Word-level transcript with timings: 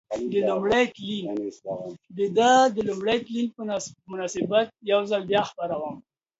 د 2.17 2.19
ده 2.37 2.51
د 2.75 2.77
لومړي 2.89 3.17
تلین 3.25 3.47
په 3.55 3.61
مناسبت 4.11 4.67
یو 4.91 4.99
ځل 5.09 5.21
بیا 5.31 5.41
خپروم. 5.49 5.95